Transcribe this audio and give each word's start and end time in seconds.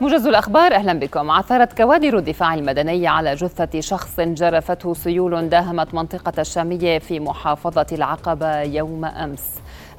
موجز 0.00 0.26
الأخبار 0.26 0.74
أهلا 0.74 0.92
بكم. 0.92 1.30
عثرت 1.30 1.76
كوادر 1.76 2.18
الدفاع 2.18 2.54
المدني 2.54 3.06
على 3.06 3.34
جثة 3.34 3.80
شخص 3.80 4.20
جرفته 4.20 4.94
سيول 4.94 5.48
داهمت 5.48 5.94
منطقة 5.94 6.40
الشامية 6.40 6.98
في 6.98 7.20
محافظة 7.20 7.86
العقبة 7.92 8.60
يوم 8.60 9.04
أمس. 9.04 9.44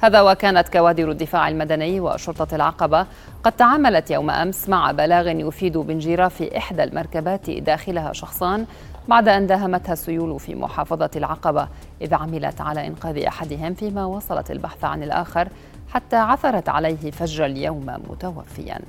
هذا 0.02 0.20
وكانت 0.20 0.68
كوادر 0.68 1.10
الدفاع 1.10 1.48
المدني 1.48 2.00
وشرطة 2.00 2.54
العقبة 2.54 3.06
قد 3.44 3.52
تعاملت 3.52 4.10
يوم 4.10 4.30
أمس 4.30 4.68
مع 4.68 4.92
بلاغ 4.92 5.28
يفيد 5.28 5.78
بانجراف 5.78 6.42
إحدى 6.42 6.84
المركبات 6.84 7.50
داخلها 7.50 8.12
شخصان 8.12 8.66
بعد 9.08 9.28
أن 9.28 9.46
داهمتها 9.46 9.92
السيول 9.92 10.40
في 10.40 10.54
محافظة 10.54 11.10
العقبة. 11.16 11.68
إذ 12.02 12.14
عملت 12.14 12.60
على 12.60 12.86
إنقاذ 12.86 13.18
أحدهم 13.18 13.74
فيما 13.74 14.04
واصلت 14.04 14.50
البحث 14.50 14.84
عن 14.84 15.02
الآخر 15.02 15.48
حتى 15.88 16.16
عثرت 16.16 16.68
عليه 16.68 17.10
فجر 17.10 17.46
اليوم 17.46 17.86
متوفياً. 18.10 18.80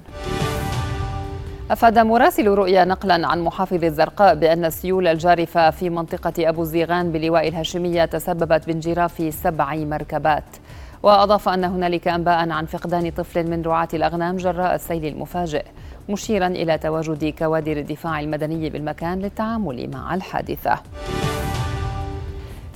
أفاد 1.71 1.99
مراسل 1.99 2.47
رؤيا 2.47 2.85
نقلا 2.85 3.27
عن 3.27 3.41
محافظ 3.41 3.83
الزرقاء 3.83 4.35
بأن 4.35 4.65
السيول 4.65 5.07
الجارفة 5.07 5.69
في 5.69 5.89
منطقة 5.89 6.33
أبو 6.49 6.61
الزيغان 6.61 7.11
بلواء 7.11 7.47
الهاشمية 7.47 8.05
تسببت 8.05 8.67
بانجراف 8.67 9.33
سبع 9.33 9.75
مركبات. 9.75 10.43
وأضاف 11.03 11.49
أن 11.49 11.63
هنالك 11.63 12.07
أنباء 12.07 12.49
عن 12.49 12.65
فقدان 12.65 13.11
طفل 13.11 13.49
من 13.49 13.61
رعاة 13.61 13.87
الأغنام 13.93 14.37
جراء 14.37 14.75
السيل 14.75 15.05
المفاجئ 15.05 15.65
مشيرا 16.09 16.47
إلى 16.47 16.77
تواجد 16.77 17.33
كوادر 17.39 17.77
الدفاع 17.77 18.19
المدني 18.19 18.69
بالمكان 18.69 19.19
للتعامل 19.19 19.89
مع 19.93 20.15
الحادثة. 20.15 20.79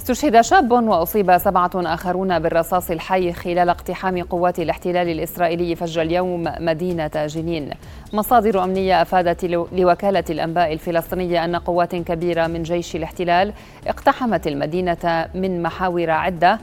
استشهد 0.04 0.42
شاب 0.42 0.72
وأصيب 0.72 1.38
سبعة 1.38 1.72
آخرون 1.76 2.40
بالرصاص 2.40 2.92
الحي 2.92 3.34
خلال 3.34 3.70
اقتحام 3.70 4.24
قوات 4.24 4.60
الاحتلال 4.60 5.10
الإسرائيلي 5.10 5.76
فجر 5.76 6.02
اليوم 6.02 6.44
مدينة 6.60 7.12
جنين. 7.16 7.70
مصادر 8.14 8.64
أمنية 8.64 9.02
أفادت 9.02 9.46
لوكالة 9.72 10.24
الأنباء 10.30 10.74
الفلسطينية 10.74 11.46
أن 11.46 11.56
قوات 11.56 11.96
كبيرة 11.96 12.48
من 12.48 12.64
جيش 12.64 12.96
الاحتلال 12.96 13.54
اقتحمت 13.88 14.48
المدينة 14.48 15.30
من 15.36 15.64
محاور 15.64 16.10
عدة 16.10 16.60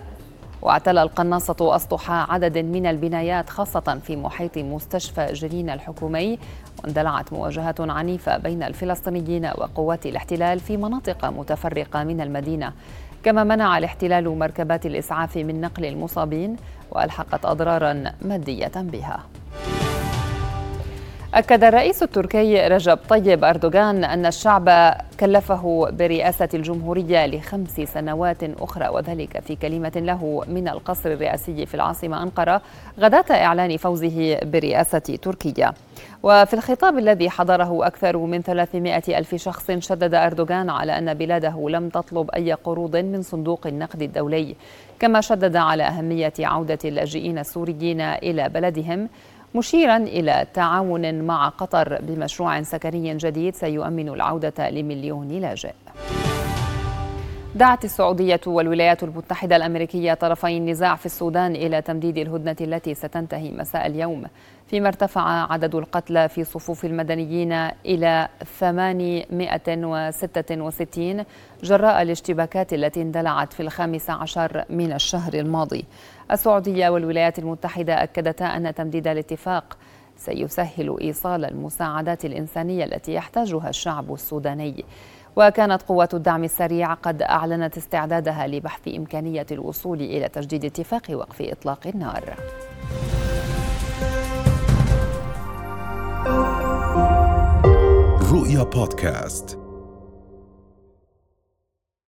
واعتلى 0.62 1.02
القناصة 1.02 1.76
أسطح 1.76 2.10
عدد 2.10 2.58
من 2.58 2.86
البنايات 2.86 3.50
خاصة 3.50 3.98
في 4.06 4.16
محيط 4.16 4.58
مستشفى 4.58 5.26
جنين 5.32 5.70
الحكومي 5.70 6.38
واندلعت 6.84 7.32
مواجهات 7.32 7.80
عنيفة 7.80 8.38
بين 8.38 8.62
الفلسطينيين 8.62 9.46
وقوات 9.46 10.06
الاحتلال 10.06 10.60
في 10.60 10.76
مناطق 10.76 11.24
متفرقة 11.24 12.04
من 12.04 12.20
المدينة 12.20 12.72
كما 13.22 13.44
منع 13.44 13.78
الاحتلال 13.78 14.38
مركبات 14.38 14.86
الإسعاف 14.86 15.36
من 15.36 15.60
نقل 15.60 15.84
المصابين 15.84 16.56
وألحقت 16.90 17.44
أضرارا 17.44 18.04
مادية 18.22 18.72
بها. 18.76 19.22
أكد 21.34 21.64
الرئيس 21.64 22.02
التركي 22.02 22.66
رجب 22.68 22.98
طيب 23.08 23.44
أردوغان 23.44 24.04
أن 24.04 24.26
الشعب 24.26 24.94
كلفه 25.20 25.90
برئاسة 25.90 26.48
الجمهورية 26.54 27.26
لخمس 27.26 27.80
سنوات 27.80 28.42
أخرى 28.60 28.88
وذلك 28.88 29.40
في 29.40 29.56
كلمة 29.56 29.92
له 29.96 30.44
من 30.48 30.68
القصر 30.68 31.10
الرئاسي 31.12 31.66
في 31.66 31.74
العاصمة 31.74 32.22
أنقرة 32.22 32.62
غداة 33.00 33.24
إعلان 33.30 33.76
فوزه 33.76 34.38
برئاسة 34.42 34.98
تركيا. 34.98 35.72
وفي 36.22 36.54
الخطاب 36.54 36.98
الذي 36.98 37.30
حضره 37.30 37.86
أكثر 37.86 38.16
من 38.16 38.42
300 38.42 39.02
ألف 39.08 39.34
شخص 39.34 39.70
شدد 39.70 40.14
أردوغان 40.14 40.70
على 40.70 40.98
أن 40.98 41.14
بلاده 41.14 41.68
لم 41.68 41.88
تطلب 41.88 42.30
أي 42.30 42.52
قروض 42.52 42.96
من 42.96 43.22
صندوق 43.22 43.66
النقد 43.66 44.02
الدولي 44.02 44.56
كما 45.00 45.20
شدد 45.20 45.56
على 45.56 45.82
أهمية 45.82 46.32
عودة 46.40 46.78
اللاجئين 46.84 47.38
السوريين 47.38 48.00
إلى 48.00 48.48
بلدهم. 48.48 49.08
مشيرا 49.54 49.96
إلى 49.96 50.46
تعاون 50.54 51.22
مع 51.22 51.48
قطر 51.48 51.98
بمشروع 52.02 52.62
سكني 52.62 53.16
جديد 53.16 53.54
سيؤمن 53.54 54.08
العودة 54.08 54.70
لمليون 54.70 55.28
لاجئ. 55.28 55.72
دعت 57.54 57.84
السعودية 57.84 58.40
والولايات 58.46 59.02
المتحدة 59.02 59.56
الأمريكية 59.56 60.14
طرفي 60.14 60.56
النزاع 60.56 60.96
في 60.96 61.06
السودان 61.06 61.56
إلى 61.56 61.82
تمديد 61.82 62.18
الهدنة 62.18 62.56
التي 62.60 62.94
ستنتهي 62.94 63.50
مساء 63.50 63.86
اليوم 63.86 64.24
فيما 64.66 64.88
ارتفع 64.88 65.52
عدد 65.52 65.74
القتلى 65.74 66.28
في 66.28 66.44
صفوف 66.44 66.84
المدنيين 66.84 67.52
إلى 67.86 68.28
866 68.60 71.24
جراء 71.62 72.02
الاشتباكات 72.02 72.72
التي 72.72 73.02
اندلعت 73.02 73.52
في 73.52 73.60
الخامس 73.60 74.10
عشر 74.10 74.64
من 74.70 74.92
الشهر 74.92 75.34
الماضي. 75.34 75.84
السعودية 76.30 76.88
والولايات 76.88 77.38
المتحدة 77.38 78.02
أكدتا 78.02 78.44
أن 78.44 78.74
تمديد 78.74 79.08
الاتفاق 79.08 79.76
سيسهل 80.16 80.96
إيصال 81.00 81.44
المساعدات 81.44 82.24
الإنسانية 82.24 82.84
التي 82.84 83.14
يحتاجها 83.14 83.68
الشعب 83.68 84.14
السوداني. 84.14 84.84
وكانت 85.36 85.82
قوات 85.82 86.14
الدعم 86.14 86.44
السريع 86.44 86.94
قد 86.94 87.22
أعلنت 87.22 87.76
استعدادها 87.76 88.46
لبحث 88.46 88.88
إمكانية 88.88 89.46
الوصول 89.52 90.00
إلى 90.00 90.28
تجديد 90.28 90.64
اتفاق 90.64 91.02
وقف 91.10 91.42
إطلاق 91.42 91.86
النار. 91.86 92.34
رؤيا 98.32 98.62
بودكاست. 98.62 99.59